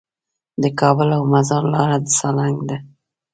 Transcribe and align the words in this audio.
د 0.61 0.63
کابل 0.79 1.09
او 1.17 1.23
مزار 1.33 1.63
لاره 1.73 1.97
د 2.05 2.07
سالنګ 2.19 2.57
ده 2.69 2.77